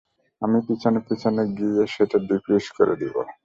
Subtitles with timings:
[0.41, 3.15] আমি পিছনে পিছনে গিয়ে সেটা ডিফিউজ করে দিব।